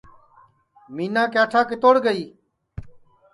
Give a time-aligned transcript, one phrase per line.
[0.95, 2.23] مِینا کِیاٹھا کِتوڑ گئی